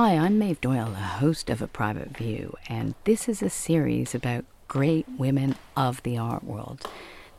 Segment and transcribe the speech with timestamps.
[0.00, 4.14] Hi, I'm Maeve Doyle, a host of A Private View, and this is a series
[4.14, 6.88] about great women of the art world.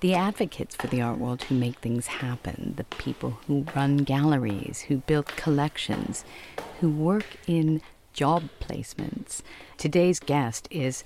[0.02, 4.82] The advocates for the art world who make things happen, the people who run galleries,
[4.90, 6.26] who build collections,
[6.82, 7.82] who work in
[8.12, 9.42] job placements.
[9.78, 11.06] Today's guest is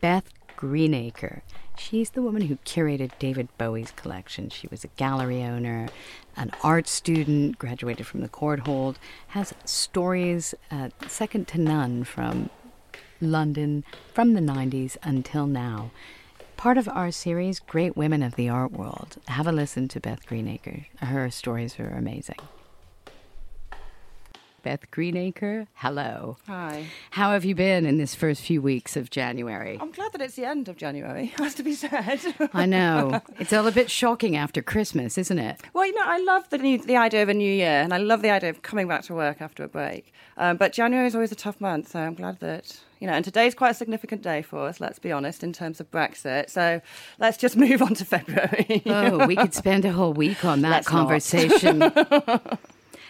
[0.00, 1.42] Beth Greenacre.
[1.78, 4.48] She's the woman who curated David Bowie's collection.
[4.48, 5.88] She was a gallery owner,
[6.36, 8.96] an art student, graduated from the Courtauld,
[9.28, 12.50] has stories uh, second to none from
[13.20, 15.90] London from the 90s until now.
[16.56, 19.18] Part of our series, Great Women of the Art World.
[19.28, 20.86] Have a listen to Beth Greenacre.
[21.00, 22.38] Her stories are amazing.
[24.66, 26.38] Beth Greenacre, hello.
[26.48, 26.86] Hi.
[27.12, 29.78] How have you been in this first few weeks of January?
[29.80, 32.20] I'm glad that it's the end of January, has to be said.
[32.52, 33.20] I know.
[33.38, 35.60] It's all a bit shocking after Christmas, isn't it?
[35.72, 37.98] Well, you know, I love the new, the idea of a new year, and I
[37.98, 40.12] love the idea of coming back to work after a break.
[40.36, 43.24] Um, but January is always a tough month, so I'm glad that you know, and
[43.24, 46.50] today's quite a significant day for us, let's be honest, in terms of Brexit.
[46.50, 46.80] So
[47.20, 48.82] let's just move on to February.
[48.86, 51.78] oh, we could spend a whole week on that let's conversation.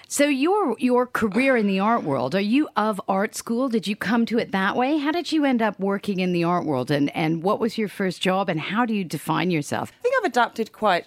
[0.08, 3.68] So your your career in the art world, are you of art school?
[3.68, 4.98] Did you come to it that way?
[4.98, 7.88] How did you end up working in the art world and, and what was your
[7.88, 9.90] first job and how do you define yourself?
[9.98, 11.06] I think I've adapted quite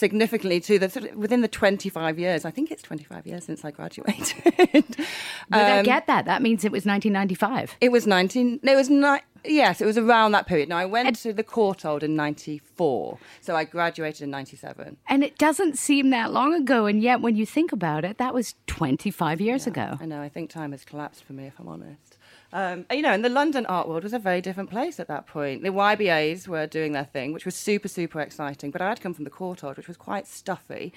[0.00, 2.44] significantly to the sort of within the 25 years.
[2.44, 4.34] I think it's 25 years since I graduated.
[4.98, 5.06] um,
[5.52, 6.24] I get that.
[6.24, 7.76] That means it was 1995.
[7.80, 8.60] It was 19.
[8.64, 10.68] It was ni- Yes, it was around that period.
[10.68, 14.98] Now, I went and, to the Courtauld in 94, so I graduated in 97.
[15.08, 18.34] And it doesn't seem that long ago, and yet when you think about it, that
[18.34, 19.98] was 25 years yeah, ago.
[19.98, 22.09] I know, I think time has collapsed for me, if I'm honest.
[22.52, 25.26] Um, you know, and the London art world was a very different place at that
[25.26, 25.62] point.
[25.62, 29.14] The YBAs were doing their thing, which was super, super exciting, but I had come
[29.14, 30.92] from the Courtauld, which was quite stuffy.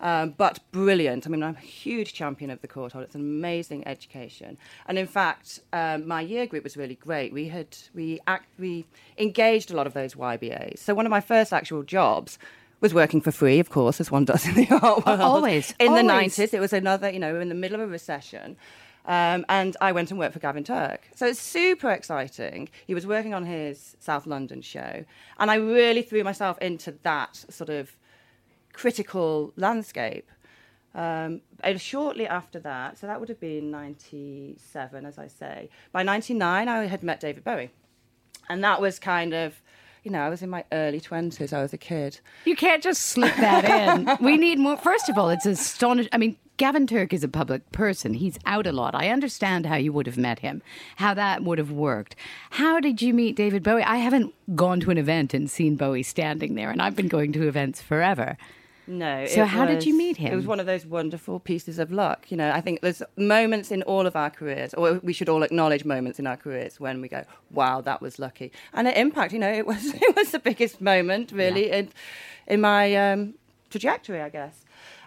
[0.00, 1.26] Um, but brilliant.
[1.26, 3.02] I mean, I'm a huge champion of the Courtauld.
[3.02, 7.32] It's an amazing education, and in fact, um, my year group was really great.
[7.32, 10.78] We had we act, we engaged a lot of those YBAs.
[10.78, 12.38] So one of my first actual jobs
[12.80, 15.20] was working for free, of course, as one does in the art world.
[15.20, 15.74] Always.
[15.78, 16.36] In Always.
[16.36, 18.56] the 90s, it was another, you know, we were in the middle of a recession.
[19.06, 21.08] Um, and I went and worked for Gavin Turk.
[21.14, 22.68] So it's super exciting.
[22.86, 25.04] He was working on his South London show.
[25.38, 27.96] And I really threw myself into that sort of
[28.72, 30.28] critical landscape.
[30.94, 31.42] Um,
[31.76, 35.68] shortly after that, so that would have been 97, as I say.
[35.92, 37.70] By 99, I had met David Bowie.
[38.48, 39.60] And that was kind of,
[40.06, 41.52] you know, I was in my early 20s.
[41.52, 42.20] I was a kid.
[42.44, 44.16] You can't just slip that in.
[44.24, 44.76] we need more.
[44.76, 46.10] First of all, it's astonishing.
[46.12, 48.14] I mean, Gavin Turk is a public person.
[48.14, 48.94] He's out a lot.
[48.94, 50.62] I understand how you would have met him,
[50.94, 52.14] how that would have worked.
[52.50, 53.82] How did you meet David Bowie?
[53.82, 57.32] I haven't gone to an event and seen Bowie standing there, and I've been going
[57.32, 58.38] to events forever.
[58.86, 59.26] No.
[59.26, 60.32] So how was, did you meet him?
[60.32, 62.30] It was one of those wonderful pieces of luck.
[62.30, 65.42] You know, I think there's moments in all of our careers, or we should all
[65.42, 69.32] acknowledge moments in our careers when we go, "Wow, that was lucky," and it impact.
[69.32, 71.76] You know, it was it was the biggest moment really yeah.
[71.76, 71.88] in
[72.46, 73.34] in my um,
[73.70, 74.64] trajectory, I guess.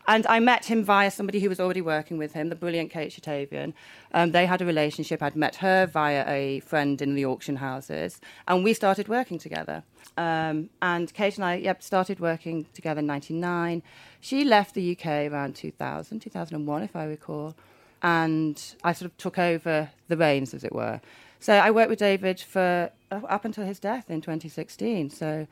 [0.10, 3.12] And I met him via somebody who was already working with him, the brilliant Kate
[3.12, 3.74] Chertavian.
[4.12, 5.22] Um, they had a relationship.
[5.22, 9.84] I'd met her via a friend in the auction houses, and we started working together.
[10.18, 13.84] Um, and Kate and I yep, started working together in 99.
[14.20, 17.56] She left the UK around 2000, 2001, if I recall.
[18.02, 21.02] And I sort of took over the reins, as it were.
[21.40, 25.12] So I worked with David for uh, up until his death in 2016.
[25.12, 25.46] So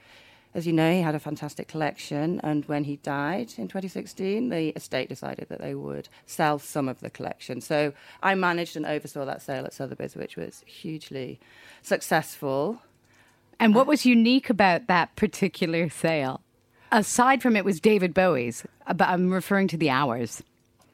[0.57, 4.69] as you know, he had a fantastic collection, and when he died in 2016, the
[4.69, 7.61] estate decided that they would sell some of the collection.
[7.61, 11.39] So I managed and oversaw that sale at Sotheby's, which was hugely
[11.83, 12.81] successful.
[13.59, 16.41] And what was unique about that particular sale?
[16.91, 20.41] Aside from it was David Bowie's, but I'm referring to the hours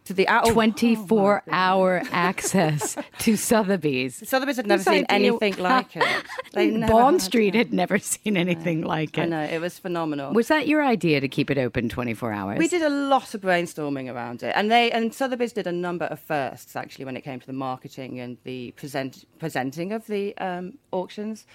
[0.06, 0.46] to the hour.
[0.52, 4.22] 24 oh hour access to Sotheby's.
[4.28, 6.26] Sotheby's had never seen anything like it.
[6.88, 9.22] Bond Street had never seen anything like it.
[9.22, 10.34] I know, it was phenomenal.
[10.34, 12.58] Was that your idea to keep it open 24 hours?
[12.58, 14.54] We did a lot of brainstorming around it.
[14.56, 17.54] And they and Sotheby's did a number of firsts actually when it came to the
[17.54, 21.46] marketing and the present, presenting of the um, auctions.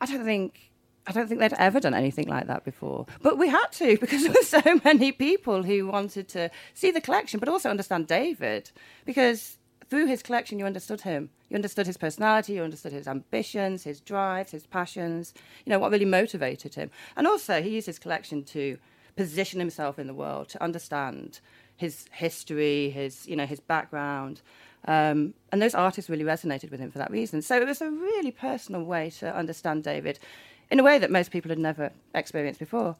[0.00, 0.70] I don't think
[1.06, 3.06] I don't think they'd ever done anything like that before.
[3.22, 7.00] But we had to because there were so many people who wanted to see the
[7.00, 8.70] collection, but also understand David.
[9.04, 9.58] Because
[9.88, 11.30] through his collection, you understood him.
[11.48, 15.32] You understood his personality, you understood his ambitions, his drives, his passions,
[15.64, 16.90] you know, what really motivated him.
[17.16, 18.78] And also, he used his collection to
[19.14, 21.40] position himself in the world, to understand
[21.76, 24.42] his history, his, you know, his background.
[24.86, 27.42] Um, and those artists really resonated with him for that reason.
[27.42, 30.18] So it was a really personal way to understand David
[30.70, 32.96] in a way that most people had never experienced before.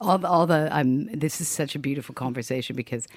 [0.00, 3.08] All the, all the um, this is such a beautiful conversation because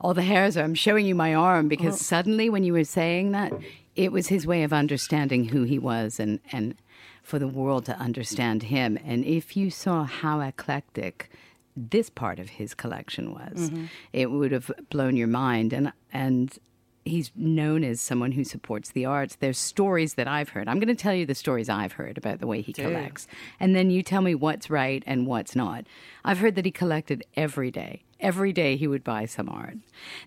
[0.00, 0.64] all the hairs are.
[0.64, 1.98] I'm showing you my arm because oh.
[1.98, 3.52] suddenly when you were saying that,
[3.94, 6.74] it was his way of understanding who he was and and
[7.22, 8.98] for the world to understand him.
[9.04, 11.30] And if you saw how eclectic
[11.76, 13.86] this part of his collection was, mm-hmm.
[14.12, 15.72] it would have blown your mind.
[15.72, 16.56] And and
[17.06, 19.36] he's known as someone who supports the arts.
[19.36, 20.68] There's stories that I've heard.
[20.68, 22.86] I'm going to tell you the stories I've heard about the way he Dude.
[22.86, 23.26] collects.
[23.60, 25.86] And then you tell me what's right and what's not.
[26.24, 28.02] I've heard that he collected every day.
[28.20, 29.76] Every day he would buy some art.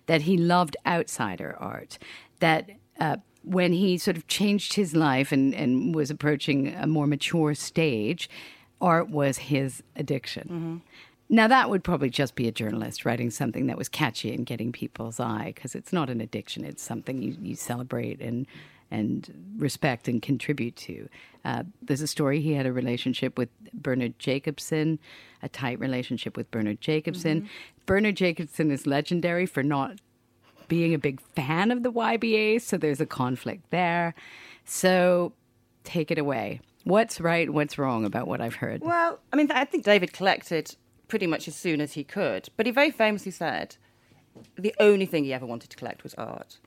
[0.06, 1.98] That he loved outsider art.
[2.40, 7.06] That uh, when he sort of changed his life and, and was approaching a more
[7.06, 8.28] mature stage,
[8.80, 10.42] art was his addiction.
[10.44, 10.76] Mm-hmm.
[11.32, 14.72] Now, that would probably just be a journalist writing something that was catchy and getting
[14.72, 16.64] people's eye because it's not an addiction.
[16.64, 18.48] It's something you, you celebrate and,
[18.90, 21.08] and respect and contribute to.
[21.44, 24.98] Uh, there's a story he had a relationship with Bernard Jacobson,
[25.40, 27.42] a tight relationship with Bernard Jacobson.
[27.42, 27.50] Mm-hmm.
[27.86, 30.00] Bernard Jacobson is legendary for not
[30.66, 34.14] being a big fan of the YBA, so there's a conflict there.
[34.64, 35.32] So
[35.84, 36.60] take it away.
[36.82, 38.80] What's right, what's wrong about what I've heard?
[38.82, 40.74] Well, I mean, I think David collected
[41.10, 42.48] pretty much as soon as he could.
[42.56, 43.76] But he very famously said
[44.56, 46.58] the only thing he ever wanted to collect was art.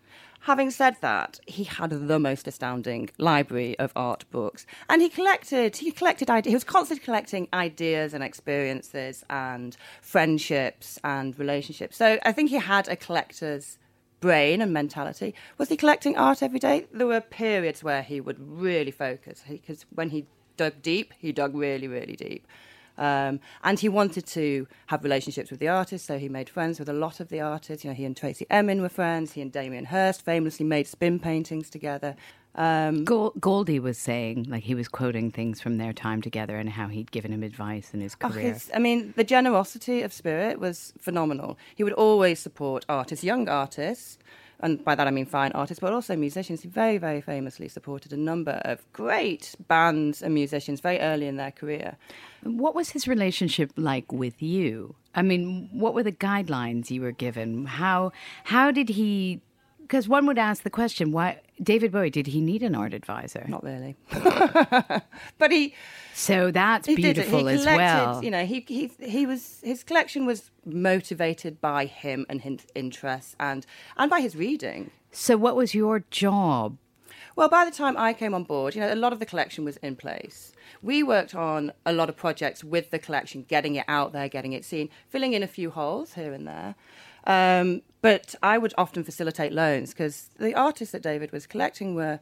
[0.41, 5.77] Having said that, he had the most astounding library of art books, and he collected.
[5.77, 6.29] He collected.
[6.45, 11.95] He was constantly collecting ideas and experiences and friendships and relationships.
[11.95, 13.77] So I think he had a collector's
[14.19, 15.33] brain and mentality.
[15.57, 16.87] Was he collecting art every day?
[16.91, 20.25] There were periods where he would really focus because when he
[20.57, 22.45] dug deep, he dug really, really deep.
[22.97, 26.89] Um, and he wanted to have relationships with the artists, so he made friends with
[26.89, 27.83] a lot of the artists.
[27.83, 29.33] You know, he and Tracey Emin were friends.
[29.33, 32.15] He and Damien Hirst famously made spin paintings together.
[32.55, 36.87] Um, Goldie was saying, like he was quoting things from their time together and how
[36.87, 38.49] he'd given him advice in his oh, career.
[38.49, 41.57] Oh, his, I mean, the generosity of spirit was phenomenal.
[41.73, 44.19] He would always support artists, young artists,
[44.59, 46.61] and by that I mean fine artists, but also musicians.
[46.61, 51.37] He very, very famously supported a number of great bands and musicians very early in
[51.37, 51.97] their career.
[52.43, 54.95] What was his relationship like with you?
[55.15, 57.65] I mean, what were the guidelines you were given?
[57.65, 58.11] How
[58.45, 59.41] how did he?
[59.83, 63.45] Because one would ask the question, why David Bowie did he need an art advisor?
[63.47, 63.95] Not really,
[65.37, 65.75] but he.
[66.15, 68.23] So that's he beautiful as well.
[68.23, 73.35] You know, he he he was his collection was motivated by him and his interests
[73.39, 73.65] and
[73.97, 74.91] and by his reading.
[75.11, 76.77] So, what was your job?
[77.35, 79.65] Well, by the time I came on board, you know, a lot of the collection
[79.65, 80.53] was in place.
[80.81, 84.53] We worked on a lot of projects with the collection, getting it out there, getting
[84.53, 86.75] it seen, filling in a few holes here and there.
[87.25, 92.19] Um, but I would often facilitate loans because the artists that David was collecting were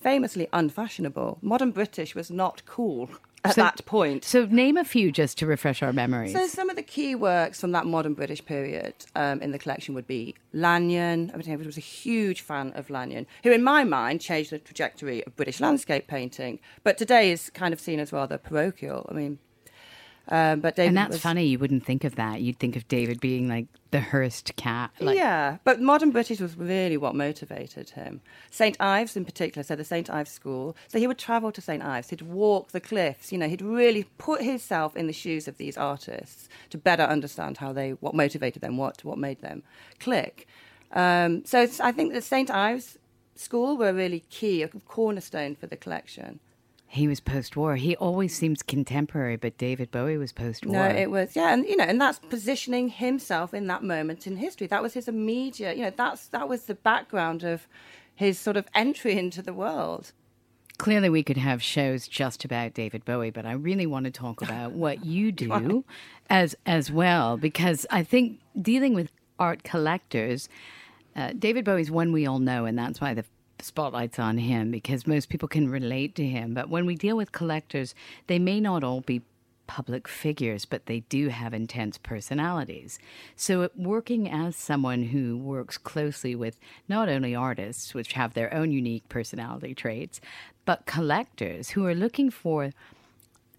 [0.00, 1.38] famously unfashionable.
[1.40, 3.08] Modern British was not cool
[3.44, 4.24] at so, that point.
[4.24, 6.32] So, name a few just to refresh our memories.
[6.32, 9.94] So, some of the key works from that modern British period um, in the collection
[9.94, 11.30] would be Lanyon.
[11.32, 14.58] I mean, I was a huge fan of Lanyon, who, in my mind, changed the
[14.58, 19.06] trajectory of British landscape painting, but today is kind of seen as rather parochial.
[19.08, 19.38] I mean,
[20.28, 21.46] um, but David and that's was, funny.
[21.46, 22.40] You wouldn't think of that.
[22.40, 24.90] You'd think of David being like the Hirst cat.
[25.00, 25.16] Like.
[25.16, 28.20] Yeah, but modern British was really what motivated him.
[28.50, 30.76] St Ives, in particular, so the St Ives School.
[30.88, 32.10] So he would travel to St Ives.
[32.10, 33.32] He'd walk the cliffs.
[33.32, 37.58] You know, he'd really put himself in the shoes of these artists to better understand
[37.58, 39.62] how they, what motivated them, what what made them
[39.98, 40.46] click.
[40.92, 42.98] Um, so I think the St Ives
[43.34, 46.38] School were really key, a cornerstone for the collection.
[46.92, 47.76] He was post-war.
[47.76, 50.74] He always seems contemporary, but David Bowie was post-war.
[50.74, 54.36] No, it was yeah, and you know, and that's positioning himself in that moment in
[54.36, 54.66] history.
[54.66, 57.66] That was his immediate, you know, that's that was the background of
[58.14, 60.12] his sort of entry into the world.
[60.76, 64.42] Clearly, we could have shows just about David Bowie, but I really want to talk
[64.46, 65.86] about what you do
[66.28, 70.46] as as well, because I think dealing with art collectors,
[71.16, 73.24] uh, David Bowie's one we all know, and that's why the
[73.64, 76.54] spotlight's on him because most people can relate to him.
[76.54, 77.94] But when we deal with collectors,
[78.26, 79.22] they may not all be
[79.66, 82.98] public figures, but they do have intense personalities.
[83.36, 88.72] So, working as someone who works closely with not only artists, which have their own
[88.72, 90.20] unique personality traits,
[90.64, 92.72] but collectors who are looking for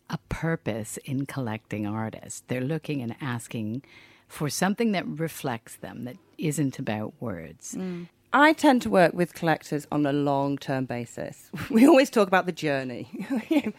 [0.09, 3.81] a purpose in collecting artists, they're looking and asking
[4.27, 7.75] for something that reflects them, that isn't about words.
[7.75, 8.07] Mm.
[8.35, 11.51] I tend to work with collectors on a long term basis.
[11.69, 13.07] We always talk about the journey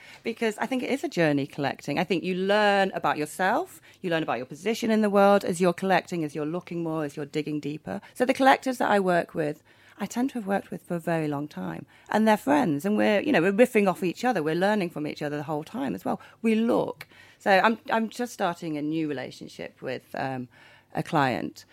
[0.23, 1.99] because I think it is a journey collecting.
[1.99, 5.61] I think you learn about yourself, you learn about your position in the world as
[5.61, 8.01] you're collecting, as you're looking more, as you're digging deeper.
[8.15, 9.61] So the collectors that I work with,
[9.99, 11.85] I tend to have worked with for a very long time.
[12.09, 14.41] And they're friends and we're, you know, we're riffing off each other.
[14.41, 16.21] We're learning from each other the whole time as well.
[16.43, 17.09] We look
[17.41, 20.47] So I'm I'm just starting a new relationship with um,
[20.95, 21.65] a client.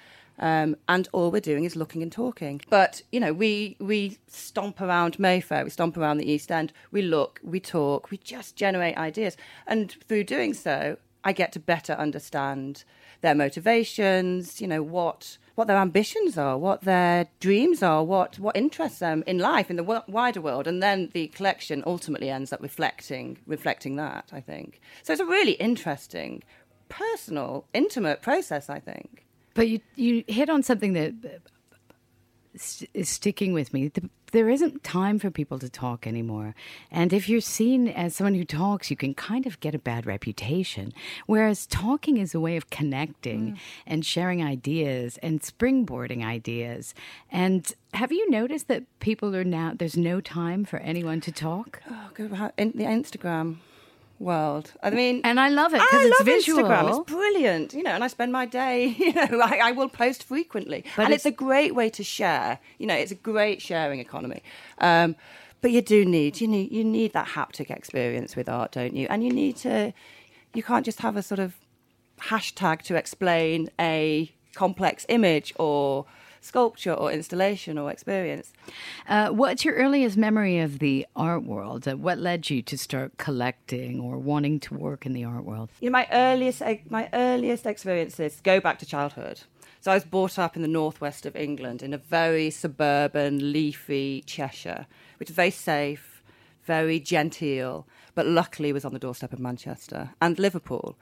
[0.42, 2.62] Um, and all we're doing is looking and talking.
[2.70, 7.04] But you know, we we stomp around Mayfair, we stomp around the East End, we
[7.04, 11.94] look, we talk, we just generate ideas, and through doing so, I get to better
[11.94, 12.84] understand
[13.22, 14.60] their motivations.
[14.60, 19.24] You know what what their ambitions are, what their dreams are, what what interests them
[19.28, 23.38] in life in the w- wider world, and then the collection ultimately ends up reflecting
[23.46, 24.30] reflecting that.
[24.34, 25.14] I think so.
[25.14, 26.42] It's a really interesting,
[26.90, 28.72] personal, intimate process.
[28.72, 29.28] I think.
[29.54, 31.14] But you you hit on something that
[32.94, 33.92] is sticking with me.
[34.32, 36.56] There isn't time for people to talk anymore.
[36.90, 40.06] And if you're seen as someone who talks, you can kind of get a bad
[40.06, 40.94] reputation.
[41.26, 43.58] Whereas talking is a way of connecting mm.
[43.86, 46.94] and sharing ideas and springboarding ideas.
[47.30, 51.82] And have you noticed that people are now, there's no time for anyone to talk?
[51.90, 52.32] Oh, good.
[52.32, 53.58] The Instagram
[54.22, 54.72] world.
[54.82, 56.64] I mean, and I love it because it's visual.
[56.64, 56.90] Instagram.
[56.90, 57.92] It's brilliant, you know.
[57.92, 61.26] And I spend my day, you know, I, I will post frequently, but and it's,
[61.26, 62.60] it's, a great way to share.
[62.78, 64.44] You know, it's a great sharing economy.
[64.78, 65.16] Um,
[65.62, 69.08] but you do need you need you need that haptic experience with art, don't you?
[69.10, 69.94] And you need to.
[70.54, 71.56] You can't just have a sort of
[72.20, 76.06] hashtag to explain a complex image or
[76.42, 78.52] sculpture or installation or experience.
[79.08, 81.88] Uh, what's your earliest memory of the art world?
[81.88, 85.70] Uh, what led you to start collecting or wanting to work in the art world?
[85.80, 89.42] You know, my earliest my earliest experiences go back to childhood.
[89.80, 94.24] So I was brought up in the northwest of England in a very suburban, leafy
[94.28, 94.86] Cheshire,
[95.18, 96.24] which is very safe,
[96.64, 100.98] very genteel, but luckily was on the doorstep of Manchester and Liverpool,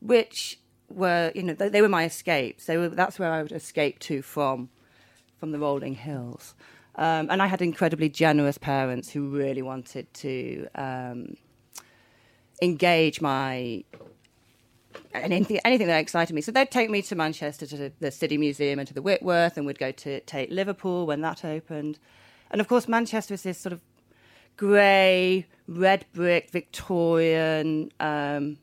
[0.00, 2.66] which were, you know, they, they were my escapes.
[2.66, 4.68] They were, that's where I would escape to from
[5.40, 6.54] from the rolling hills.
[6.96, 11.36] Um, and I had incredibly generous parents who really wanted to um,
[12.62, 13.84] engage my
[15.14, 16.42] anything, anything that excited me.
[16.42, 19.66] So they'd take me to Manchester to the City Museum and to the Whitworth, and
[19.66, 21.98] we'd go to Tate Liverpool when that opened.
[22.50, 23.80] And of course, Manchester is this sort of
[24.56, 27.92] grey, red brick, Victorian.
[28.00, 28.58] Um,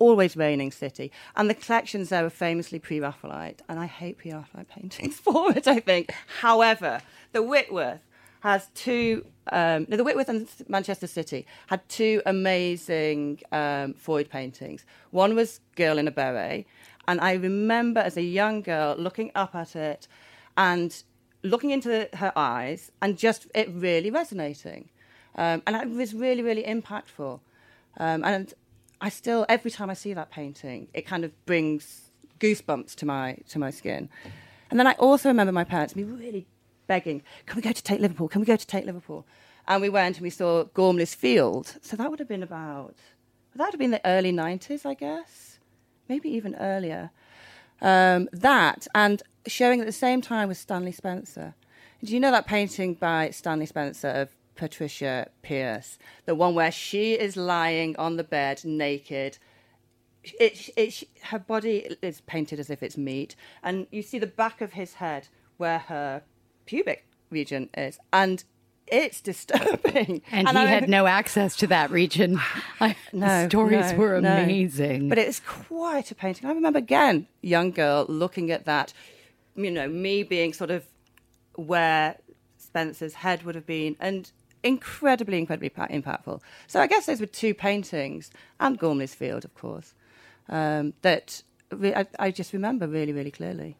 [0.00, 1.12] always reigning city.
[1.36, 5.52] And the collections there are famously pre Raphaelite, and I hate pre Raphaelite paintings for
[5.56, 6.12] it, I think.
[6.40, 8.00] However, the Whitworth
[8.40, 14.84] has two, um, the Whitworth and Manchester City had two amazing um, Freud paintings.
[15.10, 16.66] One was Girl in a Beret,
[17.06, 20.08] and I remember as a young girl looking up at it
[20.56, 21.02] and
[21.42, 24.88] looking into her eyes and just it really resonating.
[25.36, 27.40] Um, and it was really, really impactful.
[27.98, 28.52] Um, and
[29.00, 33.38] I still every time I see that painting, it kind of brings goosebumps to my
[33.48, 34.08] to my skin.
[34.70, 36.46] And then I also remember my parents me really
[36.86, 38.28] begging, "Can we go to Tate Liverpool?
[38.28, 39.26] Can we go to Tate Liverpool?"
[39.66, 41.76] And we went and we saw Gormley's Field.
[41.82, 42.96] So that would have been about
[43.56, 45.58] that would have been the early '90s, I guess,
[46.08, 47.10] maybe even earlier.
[47.80, 51.54] Um, that and showing at the same time was Stanley Spencer.
[52.04, 54.28] Do you know that painting by Stanley Spencer of
[54.60, 59.38] Patricia Preece, the one where she is lying on the bed naked.
[60.22, 64.60] It, it, her body is painted as if it's meat, and you see the back
[64.60, 66.20] of his head where her
[66.66, 68.44] pubic region is, and
[68.86, 70.20] it's disturbing.
[70.30, 72.38] And, and he I, had no access to that region.
[72.80, 75.04] no, the stories no, were amazing.
[75.04, 75.08] No.
[75.08, 76.46] But it's quite a painting.
[76.46, 78.92] I remember again, young girl looking at that,
[79.56, 80.84] you know, me being sort of
[81.54, 82.18] where
[82.58, 84.30] Spencer's head would have been, and
[84.62, 86.40] incredibly, incredibly impactful.
[86.66, 89.94] So I guess those were two paintings, and Gormley's Field, of course,
[90.48, 93.76] um, that re- I, I just remember really, really clearly.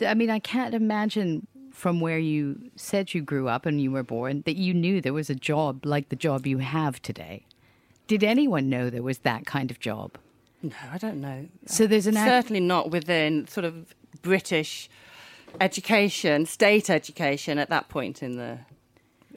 [0.00, 4.02] I mean, I can't imagine from where you said you grew up and you were
[4.02, 7.46] born that you knew there was a job like the job you have today.
[8.06, 10.18] Did anyone know there was that kind of job?
[10.62, 11.48] No, I don't know.
[11.66, 14.88] So there's an certainly not within sort of British
[15.60, 18.58] education, state education at that point in the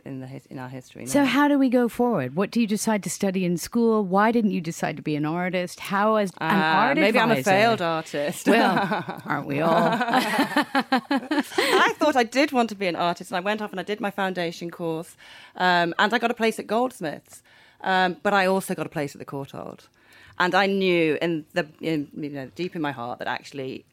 [0.04, 1.06] in the in our history.
[1.06, 2.36] So how do we go forward?
[2.36, 4.04] What do you decide to study in school?
[4.04, 5.80] Why didn't you decide to be an artist?
[5.80, 8.48] How as an uh, art maybe I'm a failed artist.
[8.48, 9.74] Well, aren't we all?
[9.78, 10.64] I
[11.98, 14.00] thought I did want to be an artist, and I went off and I did
[14.00, 15.16] my foundation course,
[15.56, 17.42] um, and I got a place at Goldsmiths,
[17.82, 19.82] um, but I also got a place at the Courtauld.
[20.38, 23.86] And I knew in the in, you know deep in my heart that actually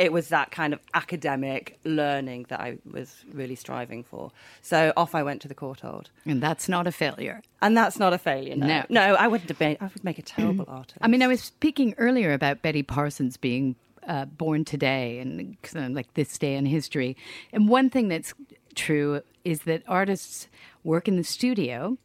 [0.00, 4.32] it was that kind of academic learning that I was really striving for.
[4.62, 6.06] So off I went to the Courtauld.
[6.24, 7.42] And that's not a failure.
[7.60, 8.56] And that's not a failure.
[8.56, 9.76] No, no, no I wouldn't been.
[9.78, 10.96] I would make a terrible artist.
[11.02, 13.76] I mean, I was speaking earlier about Betty Parsons being
[14.08, 15.58] uh, born today and
[15.94, 17.14] like this day in history.
[17.52, 18.32] And one thing that's
[18.74, 20.48] true is that artists
[20.82, 21.98] work in the studio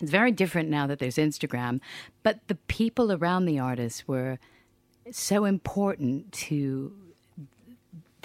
[0.00, 1.80] It's very different now that there's Instagram,
[2.22, 4.38] but the people around the artists were
[5.10, 6.92] so important to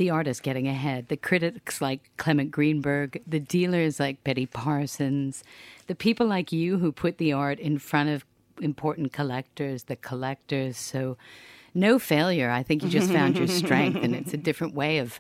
[0.02, 1.10] the artist getting ahead.
[1.10, 5.44] The critics like Clement Greenberg, the dealers like Betty Parsons,
[5.86, 8.26] the people like you who put the art in front of
[8.60, 10.76] important collectors, the collectors.
[10.76, 11.18] So
[11.76, 12.50] no failure.
[12.50, 15.20] I think you just found your strength and it's a different way of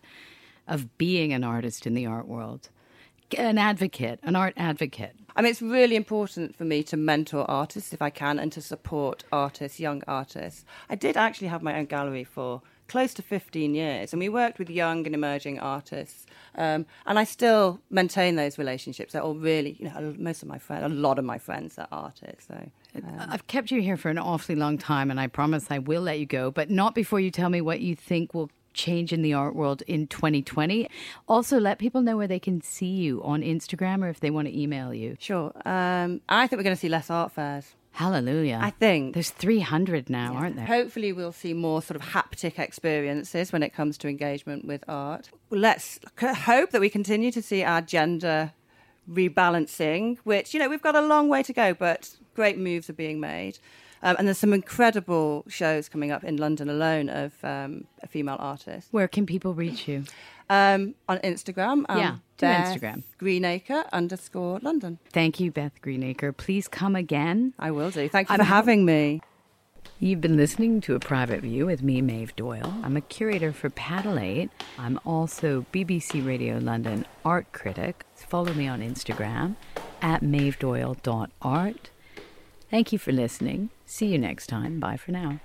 [0.67, 2.69] of being an artist in the art world.
[3.37, 5.15] An advocate, an art advocate.
[5.35, 8.61] I mean, it's really important for me to mentor artists if I can and to
[8.61, 10.65] support artists, young artists.
[10.89, 14.59] I did actually have my own gallery for close to 15 years, and we worked
[14.59, 16.25] with young and emerging artists.
[16.55, 19.13] Um, and I still maintain those relationships.
[19.13, 21.87] They're all really, you know, most of my friends, a lot of my friends are
[21.89, 22.49] artists.
[22.49, 22.69] So.
[22.97, 26.01] Um, I've kept you here for an awfully long time, and I promise I will
[26.01, 29.21] let you go, but not before you tell me what you think will change in
[29.21, 30.89] the art world in 2020.
[31.29, 34.49] Also, let people know where they can see you on Instagram or if they want
[34.49, 35.15] to email you.
[35.17, 35.53] Sure.
[35.65, 37.73] Um, I think we're going to see less art fairs.
[37.93, 38.59] Hallelujah.
[38.61, 39.13] I think.
[39.13, 40.39] There's 300 now, yeah.
[40.39, 40.65] aren't there?
[40.65, 45.29] Hopefully, we'll see more sort of haptic experiences when it comes to engagement with art.
[45.49, 48.53] Let's hope that we continue to see our gender
[49.09, 52.93] rebalancing, which, you know, we've got a long way to go, but great moves are
[52.93, 53.59] being made.
[54.03, 58.37] Um, and there's some incredible shows coming up in London alone of um, a female
[58.39, 58.87] artist.
[58.91, 60.05] Where can people reach you?
[60.51, 61.85] Um, on Instagram.
[61.87, 63.03] Um, yeah, to Instagram.
[63.17, 64.99] Greenacre underscore London.
[65.13, 66.33] Thank you, Beth Greenacre.
[66.33, 67.53] Please come again.
[67.57, 68.09] I will do.
[68.09, 69.21] Thank you I'm for having me.
[69.99, 72.73] You've been listening to A Private View with me, Maeve Doyle.
[72.83, 74.49] I'm a curator for Paddle8.
[74.77, 78.03] I'm also BBC Radio London art critic.
[78.15, 79.55] Follow me on Instagram
[80.01, 81.89] at maevedoyle.art.
[82.69, 83.69] Thank you for listening.
[83.85, 84.79] See you next time.
[84.79, 85.39] Bye for now.